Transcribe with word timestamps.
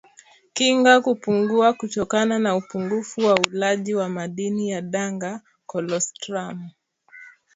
Kinga 0.53 1.01
kupungua 1.01 1.73
kutokana 1.73 2.39
na 2.39 2.55
upungufu 2.55 3.21
wa 3.21 3.39
ulaji 3.47 3.95
wa 3.95 4.09
madini 4.09 4.69
ya 4.69 4.81
danga 4.81 5.41
kolostramu 5.65 6.69